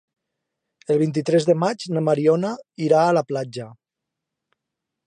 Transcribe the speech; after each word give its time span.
El 0.95 0.99
vint-i-tres 1.01 1.45
de 1.51 1.57
maig 1.65 1.85
na 1.99 2.03
Mariona 2.09 2.55
irà 2.87 3.07
a 3.07 3.13
la 3.21 3.25
platja. 3.35 3.71